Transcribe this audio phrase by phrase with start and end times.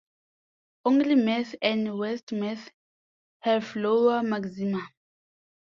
[0.83, 2.71] Only Meath and Westmeath
[3.41, 4.87] have lower maxima.